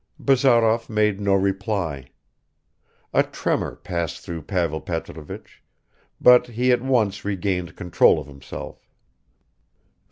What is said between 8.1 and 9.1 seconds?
of himself.